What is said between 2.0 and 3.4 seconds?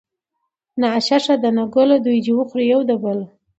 دوي د وخوري يو د بله.